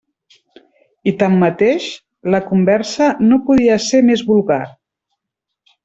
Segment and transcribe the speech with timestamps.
[1.11, 1.89] I tanmateix,
[2.37, 4.61] la conversa no podia ser més vulgar.